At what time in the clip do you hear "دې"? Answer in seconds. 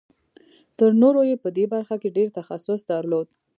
1.57-1.65